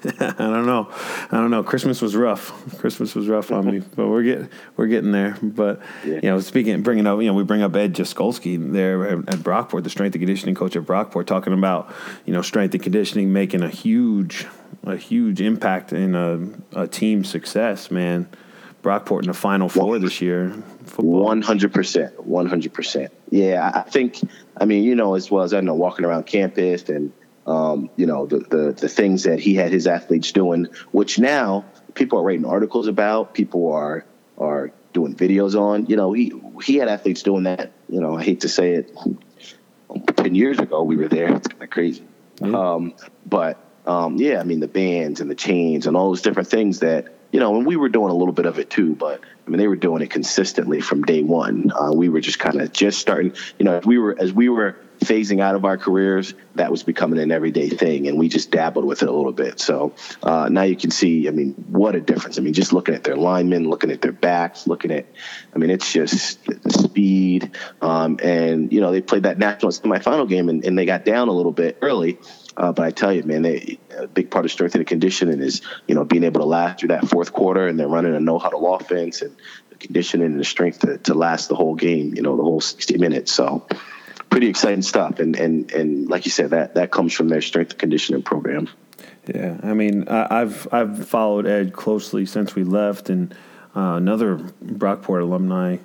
[0.04, 0.88] I don't know.
[1.30, 1.62] I don't know.
[1.62, 2.52] Christmas was rough.
[2.78, 5.36] Christmas was rough on me, but we're getting we're getting there.
[5.42, 6.20] But yeah.
[6.22, 9.38] you know, speaking bringing up, you know, we bring up Ed Jaskolski there at, at
[9.40, 11.92] Brockport, the strength and conditioning coach at Brockport, talking about
[12.24, 14.46] you know strength and conditioning making a huge
[14.84, 17.90] a huge impact in a, a team success.
[17.90, 18.26] Man,
[18.82, 20.50] Brockport in the Final Four this year.
[20.96, 23.12] One hundred percent, one hundred percent.
[23.30, 24.20] Yeah, I think.
[24.60, 27.12] I mean, you know, as well as I know, walking around campus and
[27.48, 31.64] um, you know, the, the, the things that he had his athletes doing, which now
[31.94, 34.04] people are writing articles about, people are
[34.36, 35.86] are doing videos on.
[35.86, 36.32] You know, he
[36.62, 37.72] he had athletes doing that.
[37.88, 38.96] You know, I hate to say it,
[40.16, 41.34] ten years ago we were there.
[41.34, 42.04] It's kind of crazy,
[42.36, 42.54] mm-hmm.
[42.54, 46.50] um, but um, yeah, I mean the bands and the chains and all those different
[46.50, 49.20] things that you know, and we were doing a little bit of it too, but
[49.46, 51.70] I mean, they were doing it consistently from day one.
[51.74, 54.48] Uh, we were just kind of just starting, you know, as we were as we
[54.48, 58.50] were phasing out of our careers, that was becoming an everyday thing, and we just
[58.50, 59.60] dabbled with it a little bit.
[59.60, 62.38] So uh, now you can see, I mean, what a difference.
[62.38, 65.06] I mean, just looking at their linemen, looking at their backs, looking at,
[65.54, 70.48] I mean, it's just speed, um, and you know, they played that national semifinal game,
[70.48, 72.18] and, and they got down a little bit early.
[72.58, 75.62] Uh, but I tell you, man, they, a big part of strength and conditioning is,
[75.86, 78.40] you know, being able to last through that fourth quarter and they're running a no
[78.40, 79.36] huddle offense and
[79.70, 82.60] the conditioning and the strength to, to last the whole game, you know, the whole
[82.60, 83.32] 60 minutes.
[83.32, 83.64] So
[84.30, 85.18] pretty exciting stuff.
[85.18, 88.68] And, and, and like you said, that, that comes from their strength and conditioning program.
[89.26, 89.58] Yeah.
[89.62, 93.34] I mean, I've, I've followed Ed closely since we left and
[93.76, 95.78] uh, another Brockport alumni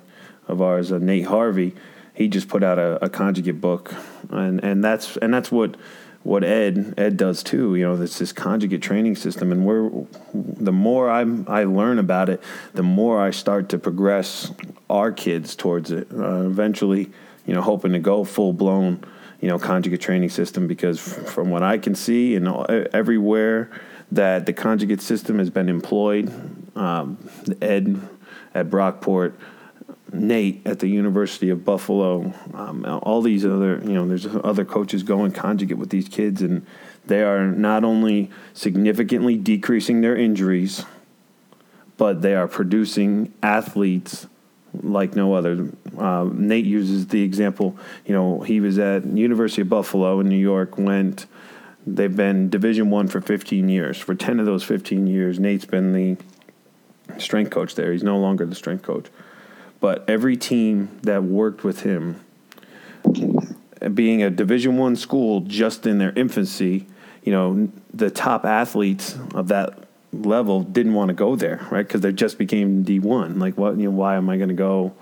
[0.48, 1.74] of ours, uh, Nate Harvey,
[2.14, 3.94] he just put out a, a conjugate book
[4.30, 5.76] and, and that's, and that's what,
[6.24, 7.74] what Ed Ed does too.
[7.76, 9.90] You know, it's this conjugate training system, and we're
[10.32, 14.50] the more I I learn about it, the more I start to progress
[14.88, 16.08] our kids towards it.
[16.10, 17.10] Uh, eventually,
[17.46, 19.04] you know, hoping to go full blown,
[19.40, 22.48] you know, conjugate training system because from what I can see and
[22.94, 23.70] everywhere
[24.12, 26.32] that the conjugate system has been employed,
[26.76, 27.18] um,
[27.60, 28.00] Ed
[28.54, 29.34] at Brockport
[30.12, 35.02] Nate at the University of Buffalo, um, all these other, you know, there's other coaches
[35.02, 36.64] going conjugate with these kids, and
[37.06, 40.84] they are not only significantly decreasing their injuries,
[41.96, 44.26] but they are producing athletes
[44.82, 45.70] like no other.
[45.96, 50.36] Uh, Nate uses the example, you know, he was at University of Buffalo in New
[50.36, 51.26] York, went,
[51.86, 53.98] they've been Division One for 15 years.
[53.98, 56.16] For 10 of those 15 years, Nate's been the
[57.18, 57.92] strength coach there.
[57.92, 59.06] He's no longer the strength coach
[59.84, 62.24] but every team that worked with him,
[63.92, 66.86] being a Division One school just in their infancy,
[67.22, 69.83] you know, the top athletes of that
[70.22, 71.86] level didn't want to go there, right?
[71.86, 73.38] Because they just became D one.
[73.38, 73.76] Like, what?
[73.76, 74.94] You know, why am I going to go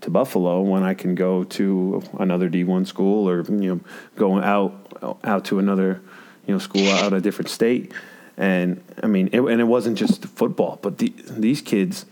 [0.00, 3.80] to Buffalo when I can go to another D one school or you know,
[4.16, 6.00] going out out to another
[6.46, 7.92] you know school out of a different state?
[8.36, 12.06] And I mean, it, and it wasn't just football, but the, these kids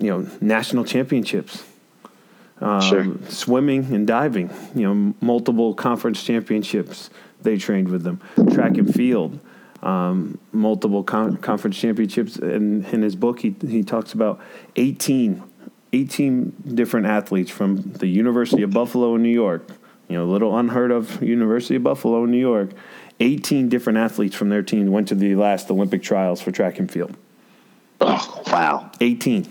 [0.00, 1.64] you know, national championships.
[2.60, 3.16] Um, sure.
[3.28, 7.10] Swimming and diving, you know, multiple conference championships.
[7.42, 8.20] They trained with them.
[8.52, 9.38] Track and field.
[9.84, 12.36] Um, multiple con- conference championships.
[12.36, 14.40] And in his book, he he talks about
[14.76, 15.42] 18,
[15.92, 19.68] 18 different athletes from the University of Buffalo in New York.
[20.08, 22.70] You know, a little unheard of University of Buffalo in New York.
[23.20, 26.90] 18 different athletes from their team went to the last Olympic trials for track and
[26.90, 27.16] field.
[28.00, 28.90] Oh, wow.
[29.00, 29.46] 18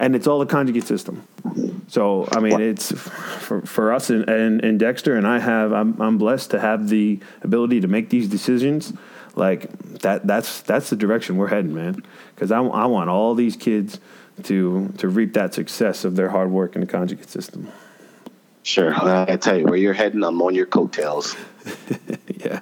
[0.00, 1.28] and it's all the conjugate system
[1.86, 6.00] so i mean it's for, for us and, and, and dexter and i have I'm,
[6.00, 8.92] I'm blessed to have the ability to make these decisions
[9.36, 12.02] like that that's that's the direction we're heading man
[12.34, 14.00] because I, I want all these kids
[14.44, 17.70] to to reap that success of their hard work in the conjugate system
[18.62, 18.94] Sure.
[19.30, 21.36] I tell you, where you're heading, I'm on your coattails.
[22.28, 22.60] yeah.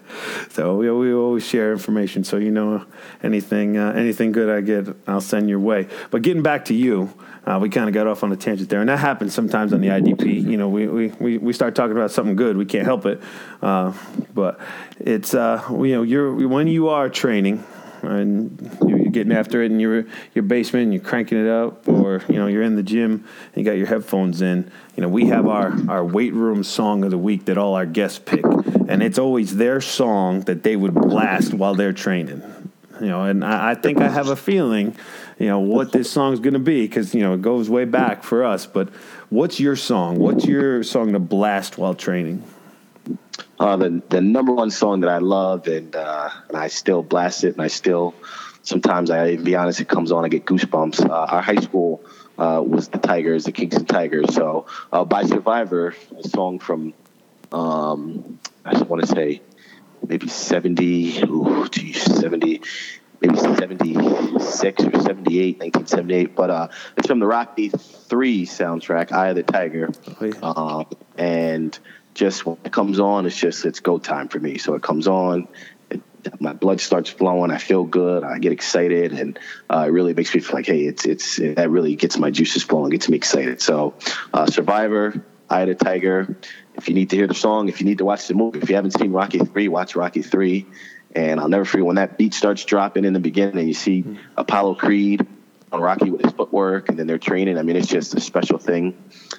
[0.51, 2.25] So we, we always share information.
[2.25, 2.85] So you know
[3.23, 5.89] anything uh, anything good I get, I'll send your way.
[6.11, 7.13] But getting back to you,
[7.49, 9.81] uh, we kind of got off on a tangent there, and that happens sometimes on
[9.81, 10.45] the IDP.
[10.45, 13.23] You know, we, we, we, we start talking about something good, we can't help it.
[13.63, 13.95] Uh,
[14.35, 14.61] but
[15.01, 17.65] it's uh, you know you're when you are training
[18.03, 22.23] and you're getting after it in your your basement and you're cranking it up or
[22.29, 25.27] you know you're in the gym and you got your headphones in you know we
[25.27, 29.03] have our our weight room song of the week that all our guests pick and
[29.03, 32.41] it's always their song that they would blast while they're training
[33.01, 34.97] you know and i, I think i have a feeling
[35.39, 38.23] you know what this song's going to be because you know it goes way back
[38.23, 38.89] for us but
[39.31, 42.43] what's your song what's your song to blast while training
[43.61, 47.45] uh, the the number one song that I love and uh, and I still blast
[47.45, 48.15] it and I still
[48.63, 51.09] sometimes I be honest it comes on I get goosebumps.
[51.09, 52.03] Uh, our high school
[52.37, 54.35] uh, was the Tigers, the Kingston Tigers.
[54.35, 56.95] So uh, by Survivor, a song from
[57.51, 59.43] um, I just want to say
[60.07, 62.63] maybe seventy, ooh, geez, seventy.
[63.21, 66.37] Maybe 76 or 78, 1978.
[66.37, 69.91] But uh, it's from the Rocky 3 soundtrack, Eye of the Tiger.
[70.21, 70.35] Oh, yeah.
[70.43, 71.79] Um, and
[72.15, 74.59] just when it comes on, it's just it's go time for me.
[74.59, 75.49] So it comes on,
[75.91, 76.03] it,
[76.41, 77.51] my blood starts flowing.
[77.51, 78.25] I feel good.
[78.25, 79.39] I get excited, and
[79.71, 82.31] uh, it really makes me feel like, hey, it's it's it, that really gets my
[82.31, 83.63] juices flowing, gets me excited.
[83.63, 83.95] So,
[84.35, 86.37] uh, Survivor, Eye of the Tiger.
[86.75, 88.69] If you need to hear the song, if you need to watch the movie, if
[88.69, 90.67] you haven't seen Rocky three, watch Rocky three.
[91.15, 94.05] And I'll never forget when that beat starts dropping in the beginning, and you see
[94.37, 95.27] Apollo Creed
[95.73, 97.59] on Rocky with his footwork, and then they're training.
[97.59, 98.97] I mean, it's just a special thing.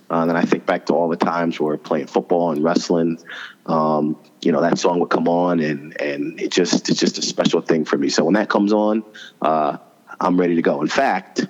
[0.10, 3.20] Uh, and then I think back to all the times where playing football and wrestling.
[3.66, 7.22] Um, you know, that song would come on, and and it just it's just a
[7.22, 8.10] special thing for me.
[8.10, 9.04] So when that comes on,
[9.42, 9.78] uh,
[10.20, 10.82] I'm ready to go.
[10.82, 11.46] In fact,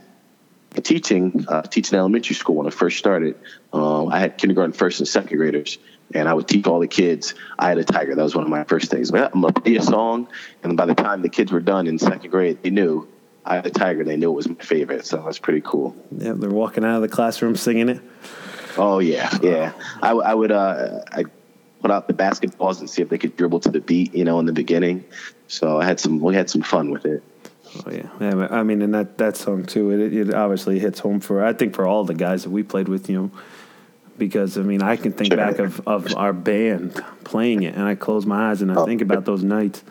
[0.83, 3.35] teaching uh, teaching elementary school when I first started,
[3.73, 5.77] um, I had kindergarten, first, and second graders.
[6.13, 8.15] And I would teach all the kids Eye of the Tiger.
[8.15, 9.11] That was one of my first things.
[9.11, 10.27] I'm gonna play a song,
[10.63, 13.07] and by the time the kids were done in second grade, they knew
[13.45, 14.03] Eye of the Tiger.
[14.03, 15.95] They knew it was my favorite, so that's pretty cool.
[16.11, 18.01] yeah they're walking out of the classroom singing it
[18.77, 19.73] Oh yeah, yeah.
[20.01, 21.25] I, I would uh, I
[21.81, 24.39] put out the basketballs and see if they could dribble to the beat, you know,
[24.39, 25.05] in the beginning.
[25.47, 27.23] So I had some we had some fun with it.
[27.85, 28.47] Oh yeah, yeah.
[28.49, 29.91] I mean, and that that song too.
[29.91, 32.87] It, it obviously hits home for I think for all the guys that we played
[32.87, 33.31] with, you know,
[34.19, 37.95] because I mean I can think back of of our band playing it, and I
[37.95, 38.85] close my eyes and I Oh.
[38.85, 39.83] think about those nights,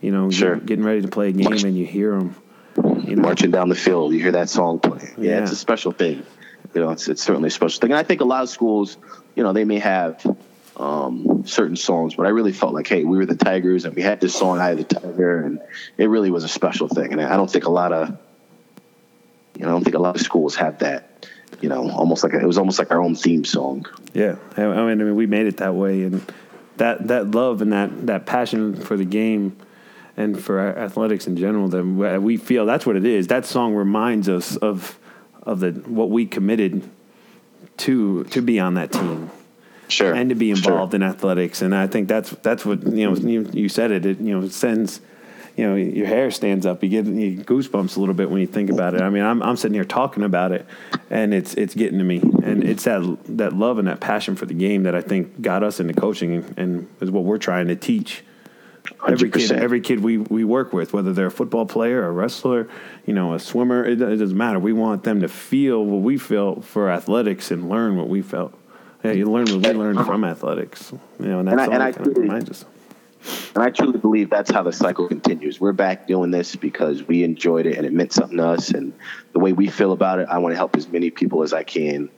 [0.00, 0.56] you know, Sure.
[0.56, 2.34] getting ready to play a game and you hear them.
[3.06, 5.10] You know, Marching down the field, you hear that song play.
[5.16, 5.42] Yeah, Yeah.
[5.42, 6.22] it's a special thing.
[6.74, 7.92] You know, it's it's certainly a special thing.
[7.92, 8.96] And I think a lot of schools,
[9.36, 10.24] you know, they may have
[10.78, 14.02] um, certain songs, but I really felt like, hey, we were the Tigers and we
[14.02, 15.58] had this song, "I the Tiger," and
[15.96, 17.12] it really was a special thing.
[17.12, 18.10] And I don't think a lot of,
[19.56, 21.26] you know, I don't think a lot of schools have that.
[21.60, 23.86] You know, almost like a, it was almost like our own theme song.
[24.12, 26.20] Yeah, I mean, I mean, we made it that way, and
[26.76, 29.56] that that love and that that passion for the game
[30.18, 33.26] and for athletics in general that we- feel that's what it is.
[33.28, 34.98] That song reminds us of
[35.42, 36.82] of the what we committed
[37.78, 39.30] to to be on that team
[39.88, 40.12] Sure.
[40.12, 40.72] and to be Sure.
[40.72, 41.62] involved in athletics.
[41.62, 43.16] And I think that's that's what you know.
[43.16, 44.04] You, you said it.
[44.04, 45.00] It you know sends.
[45.56, 46.82] You know, your hair stands up.
[46.82, 49.00] You get you goosebumps a little bit when you think about it.
[49.00, 50.66] I mean, I'm I'm sitting here talking about it,
[51.08, 52.20] and it's it's getting to me.
[52.42, 55.62] And it's that that love and that passion for the game that I think got
[55.62, 58.22] us into coaching, and is what we're trying to teach
[59.08, 59.56] every kid 100%.
[59.58, 62.68] every kid we, we work with, whether they're a football player, a wrestler,
[63.04, 64.58] you know, a swimmer, it, it doesn't matter.
[64.60, 68.56] We want them to feel what we felt for athletics and learn what we felt.
[69.02, 70.92] Yeah, you learn what we learned from athletics.
[71.18, 72.64] You know, and that's And I- all and I kind of reminds us.
[73.54, 75.60] And I truly believe that's how the cycle continues.
[75.60, 78.70] We're back doing this because we enjoyed it and it meant something to us.
[78.70, 78.92] And
[79.32, 81.62] the way we feel about it, I want to help as many people as I
[81.62, 82.10] can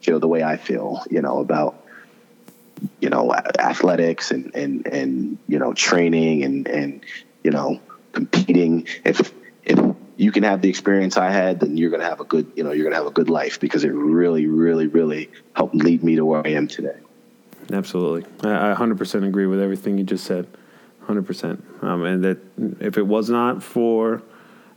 [0.00, 1.84] feel the way I feel, you know, about,
[3.00, 7.04] you know, athletics and, and, and, you know, training and, and,
[7.42, 7.80] you know,
[8.12, 8.86] competing.
[9.04, 9.32] If,
[9.64, 9.78] if
[10.16, 12.64] you can have the experience I had, then you're going to have a good, you
[12.64, 16.02] know, you're going to have a good life because it really, really, really helped lead
[16.02, 16.96] me to where I am today.
[17.72, 18.24] Absolutely.
[18.42, 20.46] I, I 100% agree with everything you just said.
[21.02, 21.64] hundred percent.
[21.82, 22.38] Um, and that
[22.80, 24.22] if it was not for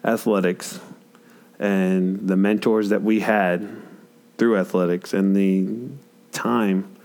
[0.04, 0.80] athletics
[1.60, 3.69] and the mentors that we had
[4.38, 5.67] through athletics and the
[6.32, 6.95] time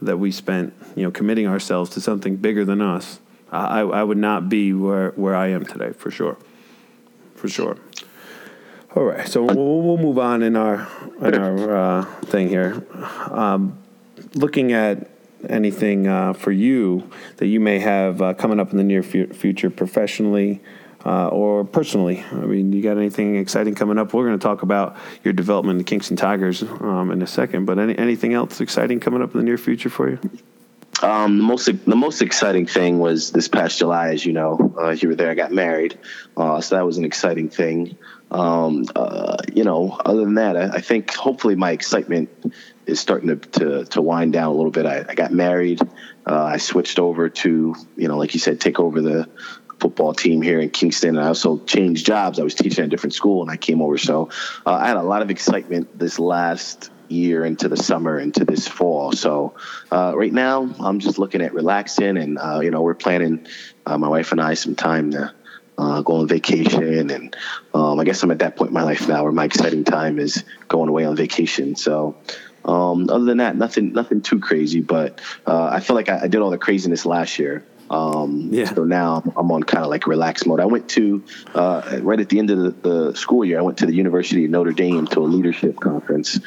[0.00, 3.20] that we spent, you know, committing ourselves to something bigger than us,
[3.52, 6.38] I, I would not be where, where I am today for sure,
[7.34, 7.76] for sure.
[8.96, 10.88] All right, so we'll, we'll move on in our
[11.20, 12.84] in our uh, thing here.
[13.30, 13.78] Um,
[14.34, 15.08] looking at
[15.48, 19.28] anything uh, for you that you may have uh, coming up in the near fu-
[19.28, 20.60] future, professionally
[21.04, 22.24] uh, or personally.
[22.30, 24.12] I mean, you got anything exciting coming up?
[24.12, 27.64] We're going to talk about your development in the Kingston Tigers um, in a second.
[27.64, 30.18] But any, anything else exciting coming up in the near future for you?
[31.02, 34.90] Um, the most the most exciting thing was this past July, as you know, uh,
[34.90, 35.30] you were there.
[35.30, 35.98] I got married,
[36.36, 37.96] uh, so that was an exciting thing.
[38.30, 42.28] Um, uh, you know, other than that, I, I, think hopefully my excitement
[42.86, 44.86] is starting to to, to wind down a little bit.
[44.86, 45.80] I, I got married.
[46.26, 49.28] Uh, I switched over to you know, like you said, take over the
[49.80, 51.16] football team here in Kingston.
[51.16, 52.38] And I also changed jobs.
[52.38, 53.98] I was teaching at a different school, and I came over.
[53.98, 54.28] So
[54.66, 58.66] uh, I had a lot of excitement this last year into the summer into this
[58.68, 59.12] fall.
[59.12, 59.54] So
[59.90, 63.46] uh, right now, I'm just looking at relaxing, and uh, you know, we're planning
[63.86, 65.34] uh, my wife and I some time to.
[65.78, 67.34] Uh, go on vacation, and
[67.72, 70.18] um, I guess I'm at that point in my life now where my exciting time
[70.18, 71.74] is going away on vacation.
[71.74, 72.18] So,
[72.66, 74.82] um, other than that, nothing, nothing too crazy.
[74.82, 77.64] But uh, I feel like I, I, did all the craziness last year.
[77.90, 78.72] Um, yeah.
[78.72, 80.60] So now I'm on kind of like relaxed mode.
[80.60, 83.58] I went to uh, right at the end of the, the, school year.
[83.58, 86.38] I went to the University of Notre Dame to a leadership conference,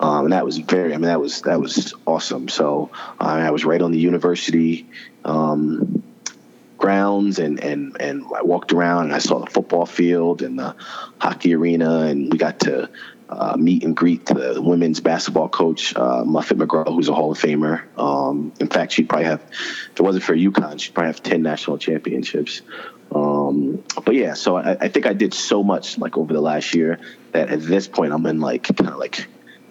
[0.00, 0.94] um, and that was very.
[0.94, 2.48] I mean, that was that was awesome.
[2.48, 4.86] So uh, I was right on the university.
[5.24, 6.02] Um,
[6.78, 10.76] grounds and and and I walked around and I saw the football field and the
[11.20, 12.88] hockey arena and we got to
[13.28, 17.38] uh, meet and greet the women's basketball coach, uh, Muffet McGraw, who's a Hall of
[17.38, 17.82] Famer.
[17.98, 21.42] Um, in fact, she'd probably have, if it wasn't for UConn, she'd probably have 10
[21.42, 22.62] national championships.
[23.14, 26.74] Um, but yeah, so I, I, think I did so much like over the last
[26.74, 27.00] year
[27.32, 29.26] that at this point I'm in like kind of like,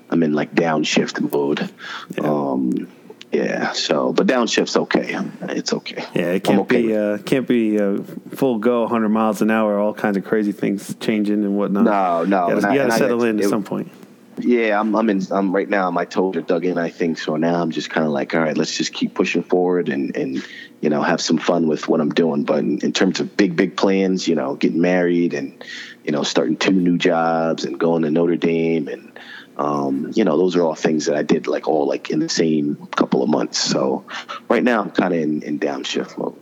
[0.09, 1.69] I'm in like downshift mode.
[2.15, 2.23] Yeah.
[2.23, 2.87] Um,
[3.31, 3.73] yeah.
[3.73, 5.17] So, but downshift's okay.
[5.49, 6.03] It's okay.
[6.13, 6.81] Yeah, it can't okay.
[6.81, 8.01] be uh, can't be uh,
[8.35, 9.79] full go 100 miles an hour.
[9.79, 11.83] All kinds of crazy things changing and whatnot.
[11.83, 12.55] No, no.
[12.55, 13.91] You got to settle I, in it, at some point.
[14.39, 14.95] Yeah, I'm.
[14.95, 15.21] I'm in.
[15.31, 15.89] I'm right now.
[15.89, 16.77] My toes are dug in.
[16.77, 17.37] I think so.
[17.37, 20.45] Now I'm just kind of like, all right, let's just keep pushing forward and and
[20.79, 22.43] you know have some fun with what I'm doing.
[22.43, 25.63] But in, in terms of big big plans, you know, getting married and
[26.03, 29.19] you know starting two new jobs and going to Notre Dame and
[29.57, 32.29] um, you know, those are all things that I did like all like in the
[32.29, 33.59] same couple of months.
[33.59, 34.05] So
[34.49, 36.35] right now I'm kind of in, in downshift mode.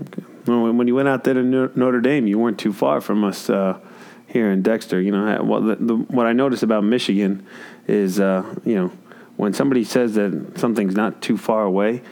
[0.00, 0.22] Okay.
[0.46, 3.48] Well, when you went out there to Notre Dame, you weren't too far from us
[3.50, 3.78] uh,
[4.26, 5.00] here in Dexter.
[5.00, 7.46] You know, what the, the, what I noticed about Michigan
[7.86, 8.92] is, uh, you know,
[9.36, 12.02] when somebody says that something's not too far away,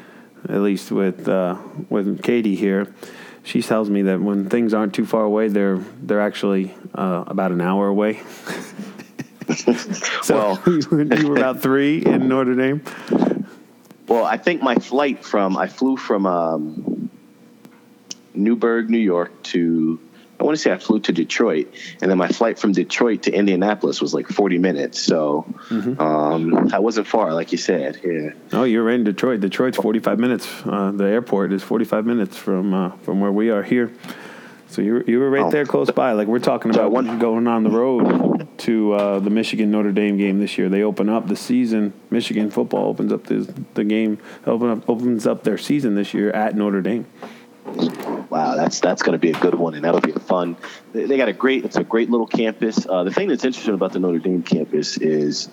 [0.48, 1.56] at least with uh,
[1.88, 2.92] with Katie here,
[3.42, 7.52] she tells me that when things aren't too far away, they're they're actually uh, about
[7.52, 8.20] an hour away.
[10.22, 12.82] so well, you were about three in Notre Dame.
[14.08, 17.10] Well, I think my flight from I flew from um,
[18.34, 19.98] Newburgh, New York to
[20.42, 23.32] I want to say I flew to Detroit, and then my flight from Detroit to
[23.32, 25.00] Indianapolis was like 40 minutes.
[25.00, 26.00] So mm-hmm.
[26.00, 28.00] um, I wasn't far, like you said.
[28.02, 28.30] Yeah.
[28.52, 29.38] Oh, you're right in Detroit.
[29.38, 30.48] Detroit's 45 minutes.
[30.66, 33.92] Uh, the airport is 45 minutes from uh, from where we are here.
[34.66, 35.50] So you were, you were right oh.
[35.50, 36.12] there close by.
[36.12, 40.16] Like we're talking about one, going on the road to uh, the Michigan Notre Dame
[40.16, 40.68] game this year.
[40.68, 41.92] They open up the season.
[42.10, 44.18] Michigan football opens up the the game.
[44.46, 47.06] Open up, opens up their season this year at Notre Dame.
[48.30, 50.56] Wow, that's that's going to be a good one, and that'll be fun.
[50.92, 51.64] They, they got a great.
[51.64, 52.86] It's a great little campus.
[52.88, 55.48] Uh, the thing that's interesting about the Notre Dame campus is.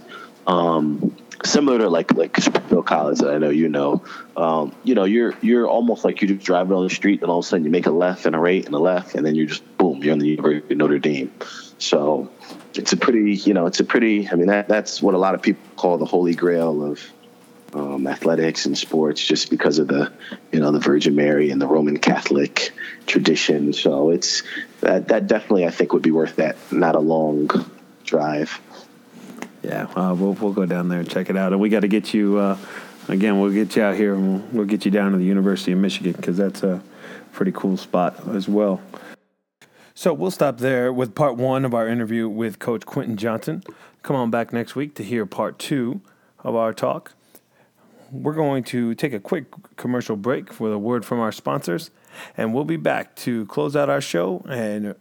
[0.47, 4.03] Um, similar to like like Springfield College that I know you know.
[4.35, 7.39] Um, you know, you're you're almost like you're just driving on the street, and all
[7.39, 9.35] of a sudden you make a left and a right and a left, and then
[9.35, 11.31] you're just boom, you're in the University of Notre Dame.
[11.77, 12.29] So
[12.75, 14.29] it's a pretty, you know, it's a pretty.
[14.29, 17.01] I mean, that that's what a lot of people call the holy grail of
[17.73, 20.11] um, athletics and sports, just because of the,
[20.51, 22.71] you know, the Virgin Mary and the Roman Catholic
[23.07, 23.73] tradition.
[23.73, 24.43] So it's
[24.81, 27.49] that that definitely I think would be worth that, not a long
[28.03, 28.59] drive.
[29.61, 31.87] Yeah, uh, we'll we'll go down there and check it out, and we got to
[31.87, 32.57] get you uh,
[33.07, 33.39] again.
[33.39, 35.79] We'll get you out here, and we'll, we'll get you down to the University of
[35.79, 36.81] Michigan because that's a
[37.33, 38.81] pretty cool spot as well.
[39.93, 43.63] So we'll stop there with part one of our interview with Coach Quentin Johnson.
[44.01, 45.99] Come on back next week to hear part two
[46.41, 47.11] of our talk.
[48.09, 49.45] We're going to take a quick
[49.75, 51.91] commercial break for a word from our sponsors,
[52.37, 54.95] and we'll be back to close out our show and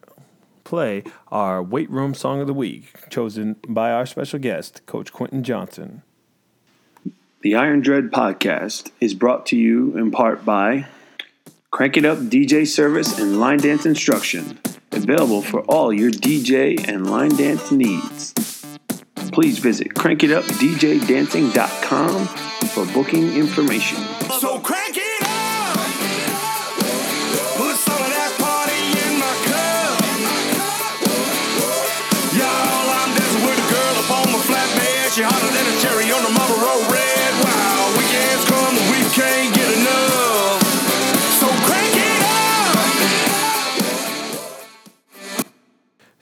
[0.69, 5.43] play our weight room song of the week, chosen by our special guest, Coach Quentin
[5.43, 6.03] Johnson.
[7.41, 10.85] The Iron Dread podcast is brought to you in part by
[11.71, 14.59] Crank It Up DJ service and line dance instruction.
[14.93, 18.35] Available for all your DJ and line dance needs.
[19.33, 22.27] Please visit crankitupdjdancing.com
[22.69, 24.05] for booking information.
[24.39, 24.78] So crank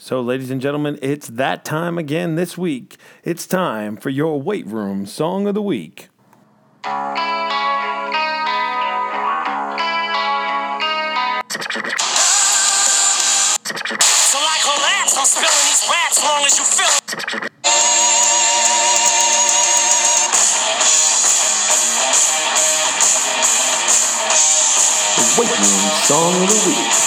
[0.06, 2.96] So, ladies and gentlemen, it's that time again this week.
[3.24, 6.10] It's time for your weight room song of the week.
[6.84, 7.02] So like
[14.62, 17.10] relax, I'm spilling these raps long as you feel it.
[25.36, 27.05] Weight room song of the week.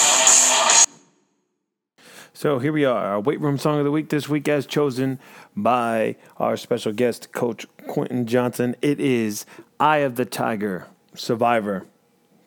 [2.40, 5.20] So here we are, our weight room song of the week this week, as chosen
[5.58, 8.78] by our special guest, Coach Quentin Johnson.
[8.82, 9.46] It is
[9.78, 11.86] "Eye of the Tiger," Survivor.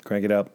[0.02, 0.48] Crank it up.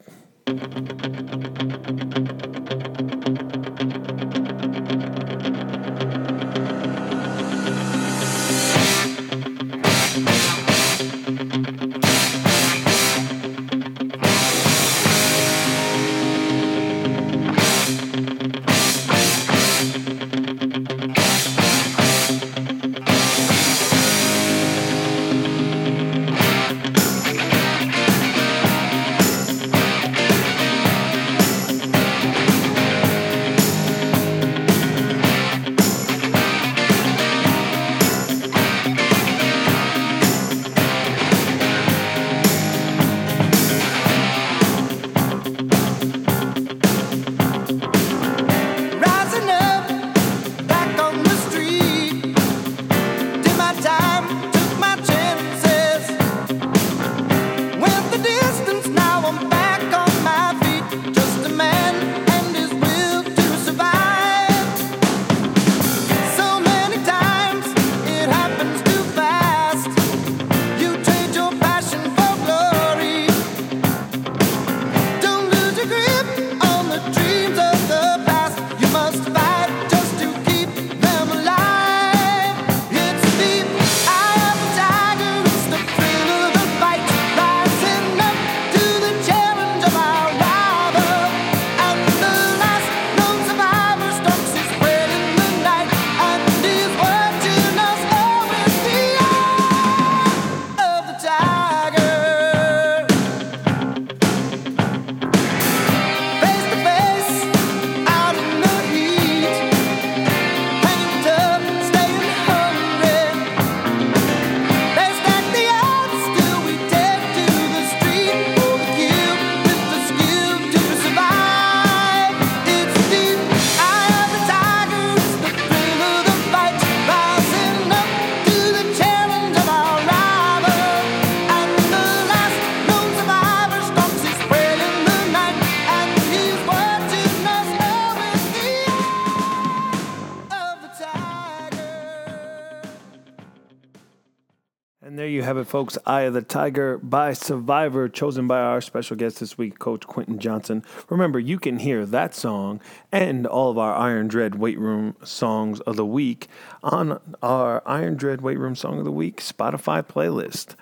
[145.48, 145.96] Have it, folks.
[146.04, 150.38] Eye of the Tiger by Survivor, chosen by our special guest this week, Coach Quentin
[150.38, 150.84] Johnson.
[151.08, 155.80] Remember, you can hear that song and all of our Iron Dread Weight Room songs
[155.80, 156.48] of the week
[156.82, 160.74] on our Iron Dread Weight Room Song of the Week Spotify playlist.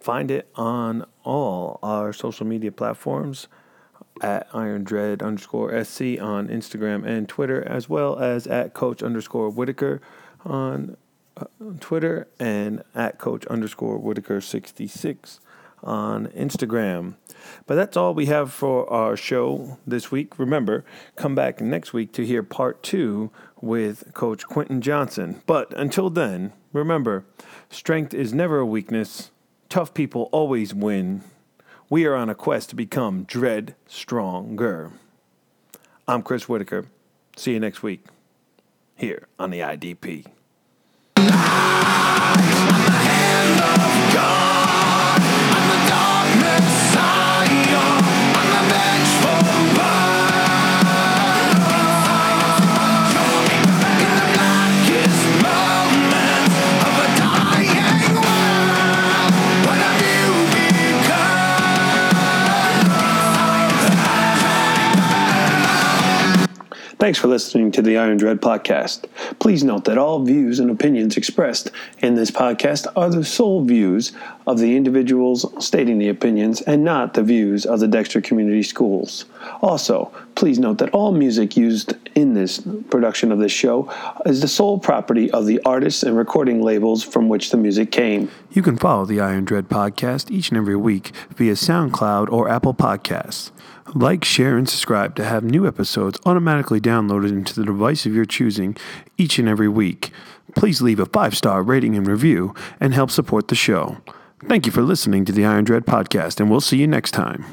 [0.00, 3.46] Find it on all our social media platforms
[4.22, 9.50] at Iron Dread underscore SC on Instagram and Twitter, as well as at Coach underscore
[9.50, 10.00] Whitaker
[10.46, 10.96] on
[11.38, 11.44] uh,
[11.80, 15.40] Twitter and at Coach underscore Whitaker 66
[15.82, 17.14] on Instagram.
[17.66, 20.38] But that's all we have for our show this week.
[20.38, 20.84] Remember,
[21.16, 23.30] come back next week to hear part two
[23.60, 25.42] with Coach Quentin Johnson.
[25.46, 27.24] But until then, remember,
[27.70, 29.30] strength is never a weakness.
[29.68, 31.22] Tough people always win.
[31.90, 34.92] We are on a quest to become dread stronger.
[36.06, 36.86] I'm Chris Whitaker.
[37.36, 38.04] See you next week
[38.96, 40.26] here on the IDP.
[67.08, 69.06] Thanks for listening to the Iron Dread podcast.
[69.38, 74.12] Please note that all views and opinions expressed in this podcast are the sole views
[74.46, 79.24] of the individuals stating the opinions and not the views of the Dexter Community Schools.
[79.62, 83.90] Also, please note that all music used in this production of this show
[84.26, 88.30] is the sole property of the artists and recording labels from which the music came.
[88.50, 92.74] You can follow the Iron Dread podcast each and every week via SoundCloud or Apple
[92.74, 93.50] Podcasts.
[93.94, 98.26] Like, share, and subscribe to have new episodes automatically downloaded into the device of your
[98.26, 98.76] choosing
[99.16, 100.12] each and every week.
[100.54, 103.98] Please leave a five star rating and review and help support the show.
[104.46, 107.44] Thank you for listening to the Iron Dread podcast, and we'll see you next time.